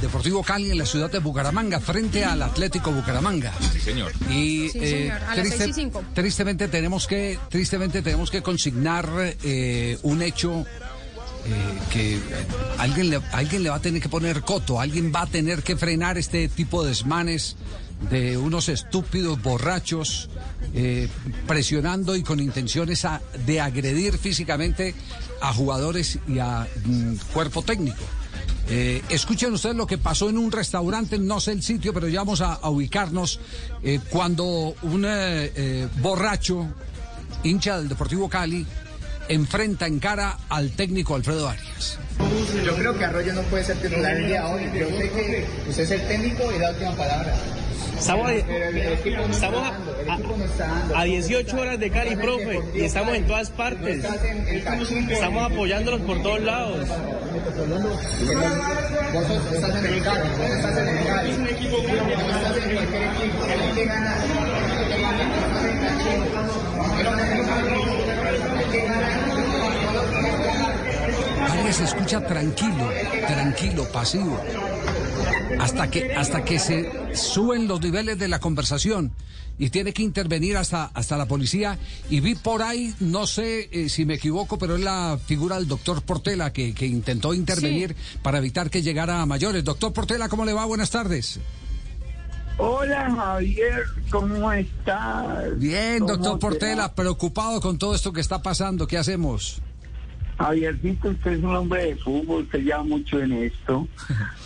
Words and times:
del 0.00 0.08
Deportivo 0.08 0.42
Cali 0.42 0.70
en 0.70 0.78
la 0.78 0.86
ciudad 0.86 1.10
de 1.10 1.18
Bucaramanga, 1.18 1.80
frente 1.80 2.24
al 2.24 2.42
Atlético 2.42 2.92
Bucaramanga. 2.92 3.52
Sí, 3.72 3.80
señor. 3.80 4.12
Y, 4.30 4.68
Sí, 4.70 4.78
eh, 4.80 4.88
señor, 4.90 5.22
a 5.28 5.36
las 5.36 5.48
seis 5.48 5.66
y 5.68 5.72
cinco. 5.72 6.04
tristemente 6.14 6.68
tenemos 6.68 7.06
que, 7.06 7.38
tristemente 7.48 8.02
tenemos 8.02 8.30
que 8.30 8.42
consignar 8.42 9.08
eh, 9.42 9.98
un 10.02 10.22
hecho 10.22 10.60
eh, 10.60 11.78
que 11.92 12.20
alguien 12.78 13.10
le, 13.10 13.20
alguien 13.32 13.62
le 13.62 13.70
va 13.70 13.76
a 13.76 13.80
tener 13.80 14.00
que 14.02 14.08
poner 14.08 14.42
coto, 14.42 14.80
alguien 14.80 15.12
va 15.14 15.22
a 15.22 15.26
tener 15.26 15.62
que 15.62 15.76
frenar 15.76 16.18
este 16.18 16.48
tipo 16.48 16.82
de 16.82 16.90
desmanes 16.90 17.56
de 18.10 18.36
unos 18.36 18.68
estúpidos 18.68 19.42
borrachos 19.42 20.28
eh, 20.74 21.08
presionando 21.48 22.14
y 22.14 22.22
con 22.22 22.38
intenciones 22.38 23.04
a- 23.04 23.20
de 23.46 23.60
agredir 23.60 24.16
físicamente 24.18 24.94
a 25.40 25.52
jugadores 25.52 26.18
y 26.28 26.38
a 26.38 26.66
mm, 26.84 27.14
cuerpo 27.32 27.62
técnico. 27.62 28.02
Eh, 28.70 29.02
escuchen 29.08 29.52
ustedes 29.54 29.76
lo 29.76 29.86
que 29.86 29.96
pasó 29.96 30.28
en 30.28 30.36
un 30.36 30.52
restaurante, 30.52 31.18
no 31.18 31.40
sé 31.40 31.52
el 31.52 31.62
sitio, 31.62 31.94
pero 31.94 32.06
ya 32.08 32.20
vamos 32.20 32.42
a, 32.42 32.68
ubicarnos 32.68 33.40
eh, 33.82 33.98
cuando 34.10 34.74
un 34.82 35.04
eh, 35.06 35.52
eh, 35.54 35.88
borracho, 36.00 36.66
hincha 37.44 37.78
del 37.78 37.88
Deportivo 37.88 38.28
Cali, 38.28 38.66
enfrenta 39.28 39.86
en 39.86 39.98
cara 39.98 40.38
al 40.48 40.70
técnico 40.72 41.14
Alfredo 41.14 41.48
Arias. 41.48 41.98
Yo 42.64 42.74
creo 42.76 42.96
que 42.98 43.04
Arroyo 43.04 43.32
no 43.34 43.42
puede 43.42 43.64
ser 43.64 43.76
titular 43.78 44.12
el 44.16 44.26
día 44.28 44.46
hoy. 44.46 44.62
Yo 44.74 44.86
sé 44.88 45.10
que 45.10 45.44
usted 45.68 45.82
es 45.84 45.90
el 45.90 46.00
técnico 46.02 46.44
y 46.54 46.58
la 46.58 46.70
última 46.70 46.92
palabra. 46.92 47.34
Estamos, 47.98 48.30
a, 48.30 48.32
Pero 48.46 48.64
el 48.68 48.76
equipo 48.92 49.16
no 49.16 49.22
está 49.24 49.34
estamos 49.34 49.66
a- 49.66 49.70
dando, 49.72 49.96
el 50.00 50.08
equipo 50.08 50.36
no 50.38 50.44
está 50.44 50.66
dando. 50.68 50.96
a 50.96 51.04
18 51.04 51.56
horas 51.60 51.80
de 51.80 51.90
Cali, 51.90 52.16
profe, 52.16 52.60
y 52.74 52.80
estamos 52.84 53.14
en 53.14 53.26
todas 53.26 53.50
partes. 53.50 54.04
Estamos 55.10 55.50
apoyándolos 55.52 56.00
por 56.02 56.22
todos 56.22 56.40
lados. 56.42 56.86
Vos 59.12 59.26
sos- 59.26 59.52
estás 59.52 59.84
en 59.84 59.86
el 59.94 60.02
Cali, 60.02 60.28
vos 60.38 60.50
estás 60.50 60.78
en 60.78 60.88
el 60.88 61.06
Cali. 61.06 61.32
No 61.38 61.48
estás 61.48 62.56
en 62.56 62.74
cualquier 62.74 63.02
equipo. 63.02 63.44
Hay 63.48 63.74
que 63.74 63.84
ganar. 63.84 64.18
Arias 71.40 71.76
se 71.76 71.84
escucha 71.84 72.26
tranquilo, 72.26 72.88
tranquilo, 73.26 73.84
pasivo, 73.92 74.40
hasta 75.60 75.90
que, 75.90 76.14
hasta 76.14 76.44
que 76.44 76.58
se 76.58 77.14
suben 77.16 77.68
los 77.68 77.80
niveles 77.80 78.18
de 78.18 78.28
la 78.28 78.40
conversación 78.40 79.12
y 79.58 79.70
tiene 79.70 79.92
que 79.92 80.02
intervenir 80.02 80.56
hasta, 80.56 80.84
hasta 80.94 81.16
la 81.16 81.26
policía. 81.26 81.78
Y 82.10 82.20
vi 82.20 82.34
por 82.36 82.62
ahí, 82.62 82.94
no 83.00 83.26
sé 83.26 83.68
eh, 83.72 83.88
si 83.88 84.04
me 84.04 84.14
equivoco, 84.14 84.58
pero 84.58 84.76
es 84.76 84.82
la 84.82 85.18
figura 85.26 85.56
del 85.56 85.66
doctor 85.66 86.02
Portela 86.02 86.52
que, 86.52 86.74
que 86.74 86.86
intentó 86.86 87.34
intervenir 87.34 87.96
para 88.22 88.38
evitar 88.38 88.70
que 88.70 88.82
llegara 88.82 89.20
a 89.20 89.26
mayores. 89.26 89.64
Doctor 89.64 89.92
Portela, 89.92 90.28
¿cómo 90.28 90.44
le 90.44 90.52
va? 90.52 90.64
Buenas 90.64 90.90
tardes. 90.90 91.40
Hola 92.60 93.08
Javier, 93.14 93.84
¿cómo 94.10 94.52
estás? 94.52 95.58
Bien, 95.58 96.00
¿Cómo 96.00 96.16
doctor 96.16 96.34
te 96.34 96.40
Portela, 96.40 96.82
va? 96.88 96.94
preocupado 96.94 97.60
con 97.60 97.78
todo 97.78 97.94
esto 97.94 98.12
que 98.12 98.20
está 98.20 98.42
pasando. 98.42 98.86
¿Qué 98.88 98.98
hacemos? 98.98 99.60
Javiercito, 100.38 101.10
usted 101.10 101.32
es 101.32 101.42
un 101.42 101.56
hombre 101.56 101.86
de 101.86 101.96
fútbol, 101.96 102.44
usted 102.44 102.60
lleva 102.60 102.84
mucho 102.84 103.20
en 103.20 103.32
esto. 103.32 103.88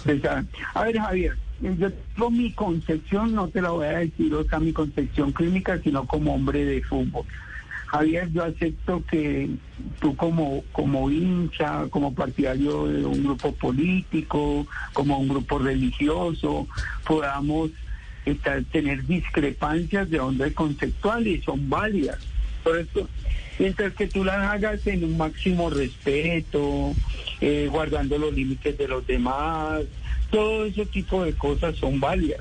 A 0.75 0.85
ver, 0.85 0.99
Javier, 0.99 1.37
yo 1.61 1.93
tengo 1.93 2.31
mi 2.31 2.53
concepción, 2.53 3.35
no 3.35 3.49
te 3.49 3.61
la 3.61 3.71
voy 3.71 3.87
a 3.87 3.99
decir, 3.99 4.35
o 4.35 4.45
sea, 4.45 4.59
mi 4.59 4.73
concepción 4.73 5.33
clínica, 5.33 5.79
sino 5.83 6.07
como 6.07 6.35
hombre 6.35 6.65
de 6.65 6.83
fútbol. 6.83 7.25
Javier, 7.87 8.31
yo 8.33 8.45
acepto 8.45 9.05
que 9.05 9.51
tú 10.01 10.17
como, 10.17 10.65
como 10.73 11.11
hincha, 11.11 11.87
como 11.91 12.15
partidario 12.15 12.87
de 12.87 13.05
un 13.05 13.23
grupo 13.23 13.53
político, 13.55 14.67
como 14.95 15.19
un 15.19 15.29
grupo 15.29 15.59
religioso, 15.59 16.67
podamos 17.07 17.71
estar, 18.25 18.65
tener 18.65 19.05
discrepancias 19.07 20.09
de 20.09 20.21
onda 20.21 20.51
conceptual 20.55 21.27
y 21.27 21.43
son 21.43 21.69
válidas. 21.69 22.19
Por 22.65 22.79
eso, 22.79 23.07
mientras 23.59 23.93
que 23.95 24.07
tú 24.07 24.25
las 24.25 24.37
hagas 24.37 24.87
en 24.87 25.05
un 25.05 25.17
máximo 25.17 25.71
respeto, 25.71 26.95
eh, 27.41 27.69
guardando 27.71 28.19
los 28.19 28.33
límites 28.33 28.77
de 28.77 28.89
los 28.89 29.07
demás, 29.07 29.83
todo 30.31 30.65
ese 30.65 30.87
tipo 30.87 31.25
de 31.25 31.35
cosas 31.35 31.77
son 31.77 32.01
válidas. 32.01 32.41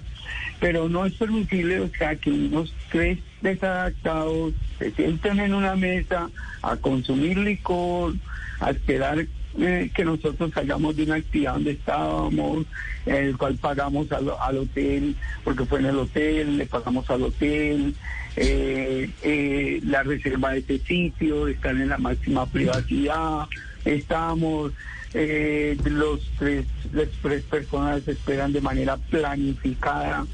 Pero 0.60 0.88
no 0.88 1.06
es 1.06 1.14
permisible, 1.14 1.80
o 1.80 1.90
sea, 1.90 2.16
que 2.16 2.30
unos 2.30 2.74
tres 2.92 3.20
desadaptados 3.42 4.54
se 4.78 4.92
sienten 4.92 5.40
en 5.40 5.54
una 5.54 5.76
mesa 5.76 6.30
a 6.62 6.76
consumir 6.78 7.38
licor, 7.38 8.14
a 8.60 8.72
esperar 8.72 9.26
eh, 9.60 9.92
que 9.94 10.06
nosotros 10.06 10.52
salgamos 10.54 10.96
de 10.96 11.04
una 11.04 11.16
actividad 11.16 11.54
donde 11.54 11.72
estábamos, 11.72 12.66
en 13.06 13.16
el 13.16 13.38
cual 13.38 13.56
pagamos 13.56 14.12
al, 14.12 14.32
al 14.40 14.58
hotel, 14.58 15.16
porque 15.44 15.66
fue 15.66 15.80
en 15.80 15.86
el 15.88 15.98
hotel, 15.98 16.58
le 16.58 16.66
pagamos 16.66 17.10
al 17.10 17.24
hotel, 17.24 17.96
eh, 18.38 19.10
eh, 19.24 19.82
la 19.84 20.04
reserva 20.04 20.52
de 20.52 20.60
ese 20.60 20.80
sitio, 20.80 21.48
estar 21.48 21.76
en 21.76 21.90
la 21.90 21.98
máxima 21.98 22.46
privacidad, 22.46 23.48
estamos, 23.84 24.72
eh, 25.14 25.78
los 25.84 26.22
tres, 26.40 26.66
las 26.94 27.10
tres 27.22 27.44
personas 27.44 28.08
esperan 28.08 28.54
de 28.54 28.62
manera 28.62 28.96
planificada 28.96 30.26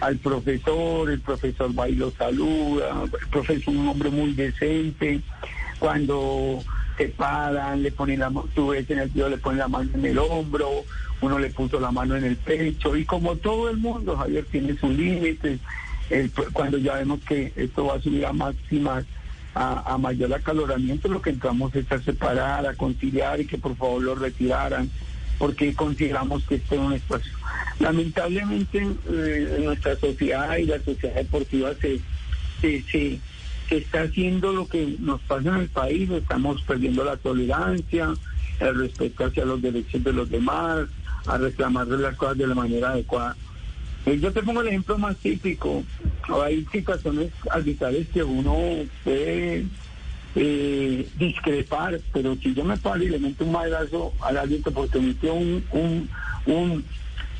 al 0.00 0.16
profesor, 0.16 1.10
el 1.10 1.20
profesor 1.20 1.78
va 1.78 1.88
y 1.88 1.94
lo 1.94 2.10
saluda, 2.12 3.04
el 3.04 3.28
profesor 3.28 3.56
es 3.56 3.66
un 3.66 3.86
hombre 3.86 4.08
muy 4.08 4.32
decente, 4.32 5.20
cuando 5.78 6.64
se 6.96 7.08
paran, 7.08 7.82
le 7.82 7.90
ponen 7.92 8.20
la 8.20 8.30
mano, 8.30 8.48
tú 8.54 8.68
ves 8.68 8.88
en 8.90 9.00
el 9.00 9.08
video, 9.08 9.28
le 9.28 9.38
ponen 9.38 9.58
la 9.58 9.68
mano 9.68 9.90
en 9.94 10.04
el 10.04 10.18
hombro, 10.18 10.84
uno 11.20 11.38
le 11.38 11.50
puso 11.50 11.80
la 11.80 11.90
mano 11.90 12.16
en 12.16 12.24
el 12.24 12.36
pecho, 12.36 12.96
y 12.96 13.04
como 13.04 13.36
todo 13.36 13.70
el 13.70 13.78
mundo, 13.78 14.16
Javier 14.16 14.44
tiene 14.50 14.76
sus 14.76 14.90
límites, 14.90 15.60
cuando 16.52 16.78
ya 16.78 16.94
vemos 16.94 17.20
que 17.26 17.52
esto 17.56 17.86
va 17.86 17.96
a 17.96 18.00
subir 18.00 18.26
a 18.26 18.32
máximas, 18.32 19.04
a, 19.54 19.98
mayor 19.98 20.32
acaloramiento, 20.32 21.08
lo 21.08 21.20
que 21.20 21.30
entramos 21.30 21.74
es 21.74 21.90
a 21.92 22.00
separar, 22.00 22.66
a 22.66 22.74
conciliar 22.74 23.40
y 23.40 23.46
que 23.46 23.58
por 23.58 23.76
favor 23.76 24.02
lo 24.02 24.14
retiraran, 24.14 24.90
porque 25.38 25.74
consideramos 25.74 26.44
que 26.44 26.56
este 26.56 26.74
es 26.74 26.80
un 26.80 26.92
espacio. 26.92 27.32
Lamentablemente 27.78 28.86
eh, 29.10 29.60
nuestra 29.62 29.96
sociedad 29.96 30.56
y 30.56 30.64
la 30.64 30.78
sociedad 30.80 31.14
deportiva 31.14 31.74
se, 31.80 32.00
se, 32.60 32.82
se 32.82 33.20
está 33.78 34.02
haciendo 34.02 34.52
lo 34.52 34.66
que 34.66 34.96
nos 35.00 35.20
pasa 35.22 35.48
en 35.48 35.56
el 35.62 35.68
país, 35.68 36.10
estamos 36.10 36.62
perdiendo 36.62 37.04
la 37.04 37.16
tolerancia, 37.16 38.14
el 38.60 38.74
respeto 38.78 39.24
hacia 39.24 39.44
los 39.44 39.60
derechos 39.60 40.02
de 40.04 40.12
los 40.12 40.30
demás, 40.30 40.86
a 41.26 41.38
reclamar 41.38 41.86
las 41.88 42.16
cosas 42.16 42.38
de 42.38 42.46
la 42.46 42.54
manera 42.54 42.90
adecuada. 42.90 43.36
Eh, 44.06 44.18
Yo 44.20 44.32
te 44.32 44.42
pongo 44.42 44.60
el 44.60 44.68
ejemplo 44.68 44.98
más 44.98 45.16
típico. 45.16 45.84
Hay 46.42 46.66
situaciones 46.72 47.30
arbitrales 47.50 48.08
que 48.08 48.22
uno 48.22 48.56
puede 49.04 49.64
eh, 50.34 51.08
discrepar, 51.18 52.00
pero 52.12 52.36
si 52.36 52.54
yo 52.54 52.64
me 52.64 52.76
paro 52.76 53.02
y 53.02 53.08
le 53.08 53.18
meto 53.18 53.44
un 53.44 53.52
madrazo 53.52 54.12
al 54.20 54.38
árbitro 54.38 54.72
porque 54.72 54.98
metió 54.98 55.34
un, 55.34 55.64
un, 55.72 56.08
un, 56.46 56.84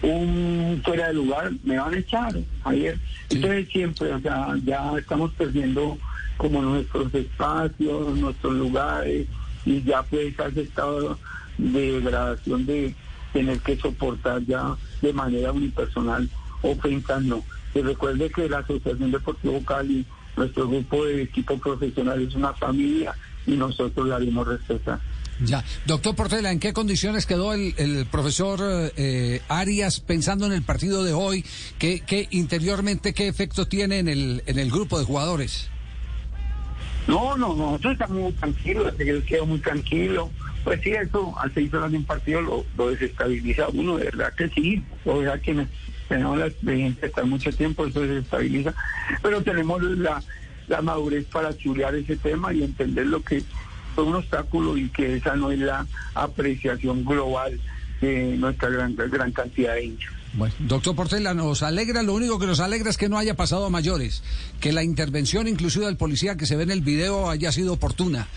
un 0.02 0.82
fuera 0.84 1.08
de 1.08 1.14
lugar, 1.14 1.50
me 1.64 1.78
van 1.78 1.94
a 1.94 1.98
echar, 1.98 2.34
ayer. 2.64 2.98
Entonces 3.30 3.68
siempre, 3.68 4.12
o 4.12 4.20
sea, 4.20 4.54
ya 4.64 4.92
estamos 4.98 5.32
perdiendo 5.32 5.98
como 6.36 6.62
nuestros 6.62 7.14
espacios, 7.14 8.16
nuestros 8.16 8.54
lugares, 8.54 9.26
y 9.64 9.82
ya 9.82 10.02
pues 10.02 10.38
has 10.40 10.56
estado 10.56 11.18
de 11.58 11.92
degradación 11.92 12.66
de 12.66 12.94
tener 13.32 13.58
que 13.60 13.76
soportar 13.76 14.44
ya 14.44 14.76
de 15.00 15.12
manera 15.12 15.52
unipersonal 15.52 16.28
ofensas 16.62 17.22
no. 17.22 17.44
Y 17.74 17.80
recuerde 17.80 18.30
que 18.30 18.48
la 18.48 18.58
Asociación 18.58 19.10
Deportivo 19.10 19.62
Cali, 19.64 20.04
nuestro 20.36 20.68
grupo 20.68 21.04
de 21.04 21.22
equipo 21.22 21.58
profesional 21.58 22.22
es 22.22 22.34
una 22.34 22.52
familia 22.54 23.14
y 23.46 23.52
nosotros 23.52 24.06
la 24.08 24.16
haremos 24.16 24.46
respetar. 24.46 25.00
Ya. 25.40 25.64
Doctor 25.86 26.14
Portela, 26.14 26.52
¿en 26.52 26.60
qué 26.60 26.72
condiciones 26.72 27.26
quedó 27.26 27.52
el, 27.54 28.06
profesor 28.10 28.60
eh, 28.96 29.40
Arias 29.48 30.00
pensando 30.00 30.46
en 30.46 30.52
el 30.52 30.62
partido 30.62 31.02
de 31.02 31.12
hoy? 31.12 31.44
¿Qué, 31.78 32.00
qué 32.06 32.28
interiormente 32.30 33.12
qué 33.14 33.28
efecto 33.28 33.66
tiene 33.66 33.98
en 33.98 34.08
el, 34.08 34.42
en 34.46 34.58
el 34.58 34.70
grupo 34.70 34.98
de 34.98 35.04
jugadores? 35.04 35.71
No, 37.06 37.36
no, 37.36 37.54
nosotros 37.54 37.94
estamos 37.94 38.16
muy 38.16 38.32
tranquilos, 38.32 38.94
él 38.98 39.24
quedó 39.24 39.46
muy 39.46 39.58
tranquilo. 39.58 40.30
Pues 40.64 40.80
sí, 40.82 40.90
eso 40.90 41.34
al 41.40 41.52
seis 41.52 41.72
horas 41.74 41.90
de 41.90 41.98
un 41.98 42.04
partido 42.04 42.40
lo, 42.40 42.90
desestabiliza 42.90 43.68
uno, 43.72 43.96
de 43.96 44.04
verdad 44.04 44.32
que 44.34 44.48
sí. 44.48 44.84
O 45.04 45.22
sea, 45.22 45.38
quienes 45.38 45.68
tenemos 46.08 46.38
la 46.38 46.46
experiencia 46.46 47.00
de 47.00 47.06
estar 47.08 47.26
mucho 47.26 47.52
tiempo, 47.52 47.86
eso 47.86 48.00
desestabiliza. 48.00 48.72
Pero 49.22 49.42
tenemos 49.42 49.82
la, 49.82 50.22
la 50.68 50.82
madurez 50.82 51.24
para 51.26 51.56
chulear 51.56 51.94
ese 51.96 52.16
tema 52.16 52.52
y 52.52 52.62
entender 52.62 53.06
lo 53.06 53.22
que 53.22 53.42
fue 53.94 54.04
un 54.04 54.14
obstáculo 54.14 54.76
y 54.76 54.88
que 54.88 55.16
esa 55.16 55.34
no 55.34 55.50
es 55.50 55.58
la 55.58 55.86
apreciación 56.14 57.04
global 57.04 57.58
de 58.00 58.36
nuestra 58.36 58.68
gran, 58.68 58.94
gran 58.94 59.32
cantidad 59.32 59.74
de 59.74 59.84
hinchas. 59.84 60.21
Bueno, 60.34 60.54
doctor 60.60 60.96
Portela, 60.96 61.34
nos 61.34 61.62
alegra, 61.62 62.02
lo 62.02 62.14
único 62.14 62.38
que 62.38 62.46
nos 62.46 62.60
alegra 62.60 62.88
es 62.88 62.96
que 62.96 63.08
no 63.08 63.18
haya 63.18 63.34
pasado 63.34 63.66
a 63.66 63.70
mayores, 63.70 64.22
que 64.60 64.72
la 64.72 64.82
intervención 64.82 65.46
inclusive 65.46 65.84
del 65.84 65.96
policía 65.96 66.36
que 66.36 66.46
se 66.46 66.56
ve 66.56 66.62
en 66.62 66.70
el 66.70 66.80
video 66.80 67.28
haya 67.28 67.52
sido 67.52 67.74
oportuna 67.74 68.28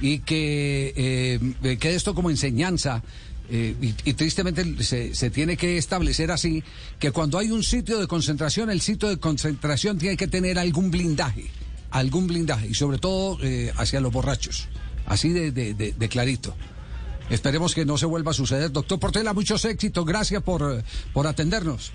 y 0.00 0.18
que 0.20 0.92
eh, 0.96 1.76
quede 1.78 1.94
esto 1.94 2.14
como 2.14 2.30
enseñanza 2.30 3.02
eh, 3.50 3.76
y, 3.80 4.14
tristemente 4.14 4.82
se, 4.82 5.14
se, 5.14 5.30
tiene 5.30 5.56
que 5.56 5.76
establecer 5.76 6.30
así, 6.30 6.64
que 6.98 7.10
cuando 7.10 7.38
hay 7.38 7.50
un 7.50 7.62
sitio 7.62 7.98
de 7.98 8.06
concentración, 8.06 8.70
el 8.70 8.80
sitio 8.80 9.08
de 9.08 9.18
concentración 9.18 9.98
tiene 9.98 10.16
que 10.16 10.26
tener 10.26 10.58
algún 10.58 10.90
blindaje, 10.90 11.50
algún 11.90 12.26
blindaje, 12.26 12.68
y 12.68 12.74
sobre 12.74 12.98
todo 12.98 13.38
eh, 13.42 13.70
hacia 13.76 14.00
los 14.00 14.12
borrachos, 14.12 14.68
así 15.04 15.28
de, 15.30 15.52
de, 15.52 15.74
de, 15.74 16.08
clarito. 16.08 16.56
Esperemos 17.30 17.74
que 17.74 17.84
no 17.84 17.96
se 17.96 18.06
vuelva 18.06 18.32
a 18.32 18.34
suceder. 18.34 18.70
Doctor 18.70 18.98
Portela, 19.00 19.32
muchos 19.32 19.64
éxitos, 19.64 20.04
gracias 20.04 20.42
por, 20.42 20.82
por 21.12 21.26
atendernos. 21.26 21.92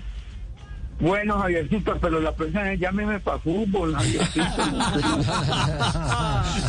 Bueno, 1.00 1.38
Javiercito, 1.38 1.96
pero 1.98 2.20
la 2.20 2.34
persona 2.34 2.74
llámeme 2.74 3.20
para 3.20 3.38
fútbol, 3.38 3.94
Javiercito. 3.94 4.44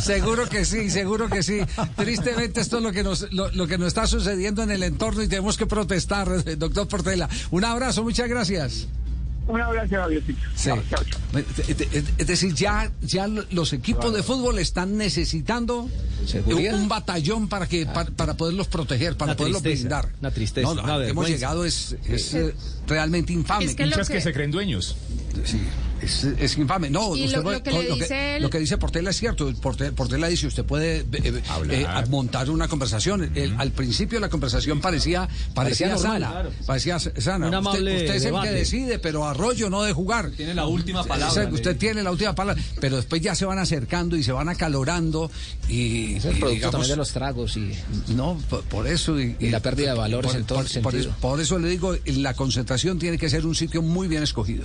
seguro 0.00 0.48
que 0.48 0.64
sí, 0.64 0.88
seguro 0.88 1.28
que 1.28 1.42
sí. 1.42 1.60
Tristemente 1.96 2.62
esto 2.62 2.78
es 2.78 2.82
lo 2.82 2.92
que 2.92 3.02
nos 3.02 3.30
lo, 3.32 3.66
que 3.66 3.76
nos 3.76 3.88
está 3.88 4.06
sucediendo 4.06 4.62
en 4.62 4.70
el 4.70 4.82
entorno 4.84 5.22
y 5.22 5.28
tenemos 5.28 5.58
que 5.58 5.66
protestar, 5.66 6.28
doctor 6.58 6.88
Portela. 6.88 7.28
Un 7.50 7.66
abrazo, 7.66 8.02
muchas 8.02 8.28
gracias. 8.28 8.88
Un 9.46 9.60
abrazo. 9.60 9.96
Sí. 10.54 10.70
Es 12.18 12.26
decir, 12.26 12.54
ya, 12.54 12.90
ya 13.00 13.26
los 13.26 13.72
equipos 13.72 14.12
de 14.14 14.22
fútbol 14.22 14.58
están 14.58 14.96
necesitando 14.96 15.88
un 16.46 16.88
batallón 16.88 17.48
para 17.48 17.66
que 17.66 17.86
para, 17.86 18.34
poderlos 18.34 18.68
proteger, 18.68 19.16
para 19.16 19.36
poderlos 19.36 19.62
blindar. 19.62 20.08
Una 20.20 20.30
tristeza. 20.30 20.74
No, 20.74 21.02
hemos 21.02 21.28
llegado 21.28 21.64
es, 21.64 21.96
es 22.04 22.36
realmente 22.86 23.32
infame. 23.32 23.64
Es 23.64 23.74
que, 23.74 23.90
que... 23.90 24.20
se 24.20 24.32
creen 24.32 24.50
dueños. 24.50 24.96
Sí. 25.44 25.60
Es, 26.02 26.58
infame. 26.58 26.90
No, 26.90 27.08
usted 27.08 27.42
lo, 27.42 27.62
que 27.62 28.38
lo, 28.40 28.50
que, 28.50 28.58
dice 28.58 28.76
Portela 28.76 29.10
es 29.10 29.16
cierto. 29.16 29.52
Portela, 29.54 30.26
dice, 30.26 30.48
usted 30.48 30.64
puede 30.64 31.00
eh, 31.00 31.06
eh, 31.12 31.42
eh, 31.70 31.86
montar 32.08 32.50
una 32.50 32.68
conversación. 32.68 33.32
Al 33.58 33.70
principio 33.70 34.18
la 34.18 34.28
conversación 34.28 34.80
parecía 34.80 35.28
parecía, 35.54 35.96
sana. 35.96 36.50
Parecía 36.66 36.98
sana. 36.98 37.60
usted, 37.60 37.86
es 37.86 38.24
el 38.24 38.40
que 38.40 38.50
decide, 38.50 38.98
pero 38.98 39.24
Arroyo 39.26 39.70
no 39.70 39.82
de 39.82 39.92
jugar. 39.92 40.30
Tiene 40.30 40.54
la 40.54 40.66
última 40.66 41.04
palabra. 41.04 41.48
usted 41.52 41.76
tiene 41.76 42.02
la 42.02 42.10
última 42.10 42.34
palabra. 42.34 42.60
Pero 42.80 42.96
después 42.96 43.22
ya 43.22 43.34
se 43.34 43.44
van 43.44 43.58
acercando 43.58 44.16
y 44.16 44.22
se 44.22 44.32
van 44.32 44.48
acalorando. 44.48 45.30
Y, 45.68 46.16
es 46.16 46.24
el 46.24 46.38
producto 46.38 46.70
también 46.70 46.90
de 46.90 46.96
los 46.96 47.12
tragos. 47.12 47.56
y 47.56 47.72
No, 48.08 48.40
por, 48.68 48.88
eso. 48.88 49.20
Y, 49.20 49.36
la 49.52 49.60
pérdida 49.60 49.92
de 49.92 49.98
valores 49.98 50.34
en 50.34 50.44
todo 50.44 50.60
el 50.60 50.68
sentido. 50.68 51.14
por 51.20 51.40
eso 51.40 51.58
le 51.58 51.68
digo, 51.68 51.94
la 52.06 52.34
concentración 52.34 52.98
tiene 52.98 53.18
que 53.18 53.30
ser 53.30 53.46
un 53.46 53.54
sitio 53.54 53.82
muy 53.82 54.08
bien 54.08 54.22
escogido 54.22 54.64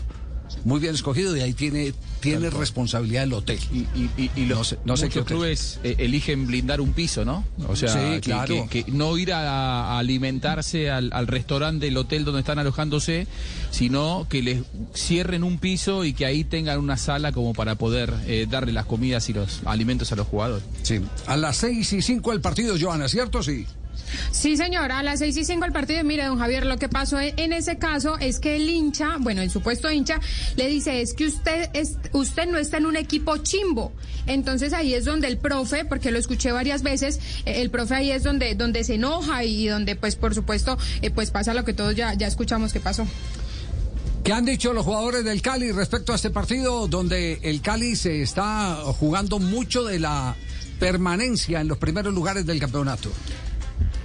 muy 0.63 0.79
bien 0.79 0.95
escogido 0.95 1.35
y 1.35 1.41
ahí 1.41 1.53
tiene, 1.53 1.93
tiene 2.19 2.49
responsabilidad 2.49 3.23
el 3.23 3.33
hotel. 3.33 3.59
Y, 4.35 4.45
los 4.45 4.77
no 4.85 4.97
sé, 4.97 5.09
clubes 5.09 5.79
eh, 5.83 5.95
eligen 5.99 6.47
blindar 6.47 6.81
un 6.81 6.93
piso, 6.93 7.25
¿no? 7.25 7.43
O 7.67 7.75
sea, 7.75 8.19
que, 8.21 8.85
no 8.87 9.17
ir 9.17 9.33
a, 9.33 9.97
alimentarse 9.97 10.89
al, 10.89 11.27
restaurante 11.27 11.85
del 11.85 11.97
hotel 11.97 12.25
donde 12.25 12.41
están 12.41 12.59
alojándose, 12.59 13.27
sino 13.71 14.27
que 14.29 14.41
les 14.41 14.61
cierren 14.93 15.43
un 15.43 15.57
piso 15.57 16.05
y 16.05 16.13
que 16.13 16.25
ahí 16.25 16.43
tengan 16.43 16.79
una 16.79 16.97
sala 16.97 17.31
como 17.31 17.53
para 17.53 17.75
poder 17.75 18.13
eh, 18.25 18.47
darle 18.49 18.73
las 18.73 18.85
comidas 18.85 19.29
y 19.29 19.33
los 19.33 19.61
alimentos 19.65 20.11
a 20.11 20.15
los 20.15 20.27
jugadores. 20.27 20.65
Sí, 20.83 21.01
a 21.25 21.37
las 21.37 21.57
seis 21.57 21.91
y 21.93 22.01
cinco 22.01 22.31
el 22.31 22.41
partido, 22.41 22.75
Joana, 22.79 23.07
¿cierto? 23.07 23.43
Sí. 23.43 23.65
Sí, 24.31 24.57
señora, 24.57 24.99
a 24.99 25.03
las 25.03 25.19
seis 25.19 25.35
y 25.37 25.45
cinco 25.45 25.65
el 25.65 25.71
partido. 25.71 26.03
Mire, 26.03 26.25
don 26.25 26.39
Javier, 26.39 26.65
lo 26.65 26.77
que 26.77 26.89
pasó 26.89 27.19
en 27.19 27.53
ese 27.53 27.77
caso 27.77 28.17
es 28.19 28.39
que 28.39 28.55
el 28.55 28.69
hincha, 28.69 29.17
bueno, 29.19 29.41
el 29.41 29.49
supuesto 29.49 29.91
hincha, 29.91 30.19
le 30.55 30.67
dice, 30.67 31.01
es 31.01 31.13
que 31.13 31.27
usted, 31.27 31.69
usted 32.13 32.47
no 32.47 32.57
está 32.57 32.77
en 32.77 32.85
un 32.85 32.95
equipo 32.95 33.37
chimbo. 33.37 33.91
Entonces 34.25 34.73
ahí 34.73 34.93
es 34.93 35.05
donde 35.05 35.27
el 35.27 35.37
profe, 35.37 35.85
porque 35.85 36.11
lo 36.11 36.19
escuché 36.19 36.51
varias 36.51 36.83
veces, 36.83 37.19
eh, 37.45 37.61
el 37.61 37.69
profe 37.69 37.95
ahí 37.95 38.11
es 38.11 38.23
donde, 38.23 38.55
donde 38.55 38.83
se 38.83 38.95
enoja 38.95 39.43
y 39.43 39.67
donde, 39.67 39.95
pues, 39.95 40.15
por 40.15 40.35
supuesto, 40.35 40.77
eh, 41.01 41.09
pues 41.09 41.31
pasa 41.31 41.53
lo 41.53 41.63
que 41.63 41.73
todos 41.73 41.95
ya, 41.95 42.13
ya 42.13 42.27
escuchamos 42.27 42.73
que 42.73 42.79
pasó. 42.79 43.07
¿Qué 44.23 44.33
han 44.33 44.43
dicho 44.43 44.73
los 44.73 44.83
jugadores 44.83 45.23
del 45.23 45.41
Cali 45.41 45.71
respecto 45.71 46.11
a 46.11 46.15
este 46.17 46.29
partido 46.29 46.87
donde 46.87 47.39
el 47.43 47.61
Cali 47.61 47.95
se 47.95 48.21
está 48.21 48.75
jugando 48.99 49.39
mucho 49.39 49.85
de 49.85 49.99
la 49.99 50.35
permanencia 50.79 51.61
en 51.61 51.69
los 51.69 51.77
primeros 51.77 52.13
lugares 52.13 52.45
del 52.45 52.59
campeonato? 52.59 53.09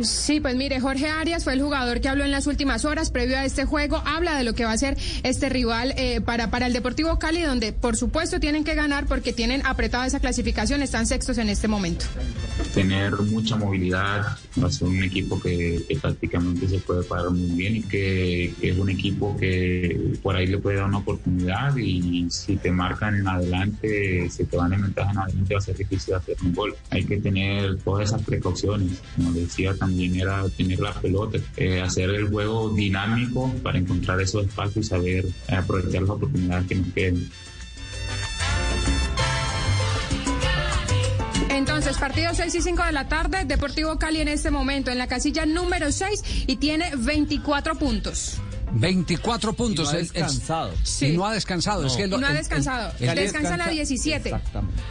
Sí, 0.01 0.41
pues 0.41 0.57
mire, 0.57 0.81
Jorge 0.81 1.09
Arias 1.09 1.45
fue 1.45 1.53
el 1.53 1.63
jugador 1.63 2.01
que 2.01 2.09
habló 2.09 2.25
en 2.25 2.31
las 2.31 2.47
últimas 2.47 2.85
horas 2.85 3.11
previo 3.11 3.37
a 3.37 3.45
este 3.45 3.65
juego, 3.65 4.03
habla 4.05 4.37
de 4.37 4.45
lo 4.45 4.55
que 4.55 4.65
va 4.65 4.73
a 4.73 4.79
ser 4.79 4.97
este 5.23 5.49
rival 5.49 5.95
eh, 5.97 6.21
para, 6.21 6.51
para 6.51 6.67
el 6.67 6.73
Deportivo 6.73 7.19
Cali, 7.19 7.43
donde 7.43 7.73
por 7.73 7.97
supuesto 7.97 8.41
tienen 8.41 8.65
que 8.65 8.75
ganar 8.75 9.07
porque 9.07 9.33
tienen 9.33 9.65
apretada 9.65 10.07
esa 10.07 10.21
clasificación, 10.21 10.83
están 10.83 11.07
sextos 11.07 11.39
en 11.39 11.49
este 11.49 11.69
momento. 11.69 12.07
Tener 12.75 13.13
mucha 13.13 13.57
movilidad, 13.57 14.39
va 14.63 14.67
a 14.67 14.71
ser 14.71 14.89
un 14.89 15.03
equipo 15.03 15.41
que, 15.41 15.85
prácticamente 16.01 16.67
se 16.69 16.79
puede 16.79 17.05
parar 17.05 17.31
muy 17.31 17.51
bien 17.51 17.77
y 17.77 17.83
que, 17.83 18.53
es 18.63 18.79
un 18.79 18.89
equipo 18.91 19.37
que 19.37 20.17
por 20.23 20.37
ahí 20.37 20.47
le 20.47 20.59
puede 20.59 20.77
dar 20.77 20.87
una 20.87 20.99
oportunidad 20.99 21.77
y 21.77 22.27
si 22.31 22.57
te 22.57 22.71
marcan 22.71 23.17
en 23.17 23.29
adelante, 23.29 24.29
si 24.31 24.45
te 24.45 24.57
van 24.57 24.73
en 24.73 24.83
ventaja 24.83 25.11
en 25.13 25.19
adelante 25.19 25.55
va 25.55 25.59
a 25.59 25.63
ser 25.63 25.77
difícil 25.77 26.15
hacer 26.15 26.37
un 26.43 26.55
gol. 26.55 26.75
Hay 26.91 27.05
que 27.05 27.19
tener 27.19 27.79
todas 27.79 28.09
esas 28.09 28.23
precauciones, 28.23 29.01
como 29.17 29.33
decía 29.33 29.75
también 29.75 29.92
era 30.01 30.49
tener 30.51 30.81
la 30.81 30.93
pelota, 30.93 31.39
eh, 31.57 31.81
hacer 31.81 32.11
el 32.11 32.29
juego 32.29 32.71
dinámico 32.71 33.53
para 33.63 33.79
encontrar 33.79 34.21
esos 34.21 34.47
espacios 34.47 34.87
y 34.87 34.89
saber 34.89 35.25
eh, 35.49 35.55
aprovechar 35.55 36.03
las 36.03 36.11
oportunidades 36.11 36.67
que 36.67 36.75
nos 36.75 36.93
queden. 36.93 37.31
Entonces, 41.51 41.99
partido 41.99 42.31
6 42.35 42.55
y 42.55 42.63
5 42.63 42.85
de 42.85 42.93
la 42.93 43.09
tarde, 43.09 43.45
Deportivo 43.45 43.99
Cali 43.99 44.21
en 44.21 44.29
este 44.29 44.51
momento 44.51 44.91
en 44.91 44.99
la 44.99 45.07
casilla 45.07 45.47
número 45.47 45.93
6 45.93 46.45
y 46.47 46.57
tiene 46.57 46.93
24 46.97 47.75
puntos. 47.77 48.39
24 48.75 49.53
puntos. 49.53 49.89
Y 49.89 49.93
no 49.93 49.97
ha 49.97 50.01
descansado. 50.01 50.73
sí. 50.83 51.07
Y 51.07 51.17
no 51.17 51.27
ha 51.27 51.33
descansado. 51.33 51.83
no 51.83 52.27
ha 52.27 52.33
descansado. 52.33 52.93
Descansa 52.99 53.57
la 53.57 53.69
17. 53.69 54.29
Exactamente. 54.29 54.83